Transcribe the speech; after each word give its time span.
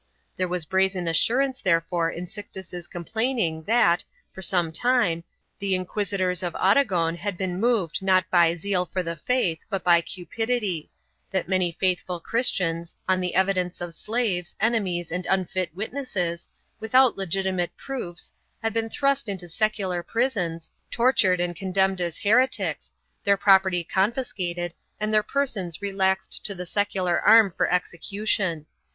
There 0.35 0.47
was 0.47 0.65
brazen 0.65 1.07
assurance 1.07 1.61
therefore 1.61 2.09
in 2.09 2.25
Sixtus's 2.25 2.87
complaining 2.87 3.61
that, 3.67 4.03
for 4.33 4.41
some 4.41 4.71
time, 4.71 5.23
the 5.59 5.75
inquis 5.75 6.09
itors 6.17 6.41
of 6.41 6.55
Aragon 6.55 7.15
had 7.17 7.37
been 7.37 7.59
moved 7.59 8.01
not 8.01 8.25
by 8.31 8.55
zeal 8.55 8.87
for 8.87 9.03
the 9.03 9.15
faith 9.15 9.63
but 9.69 9.83
by 9.83 10.01
cupidity; 10.01 10.89
that 11.29 11.47
many 11.47 11.71
faithful 11.71 12.19
Christians, 12.19 12.95
on 13.07 13.21
the 13.21 13.35
evidence 13.35 13.79
of 13.79 13.93
slaves, 13.93 14.55
enemies 14.59 15.11
and 15.11 15.27
unfit 15.29 15.69
witnesses, 15.75 16.49
without 16.79 17.15
legitimate 17.15 17.77
proofs, 17.77 18.33
had 18.63 18.73
been 18.73 18.89
thrust 18.89 19.29
into 19.29 19.47
secular 19.47 20.01
prisons, 20.01 20.71
tortured 20.89 21.39
and 21.39 21.55
condemned 21.55 22.01
as 22.01 22.17
heretics, 22.17 22.91
their 23.23 23.37
property 23.37 23.83
confiscated 23.83 24.73
and 24.99 25.13
their 25.13 25.21
persons 25.21 25.79
relaxed 25.79 26.43
to 26.43 26.55
the 26.55 26.65
secular 26.65 27.19
arm 27.21 27.53
for 27.55 27.71
execution. 27.71 28.65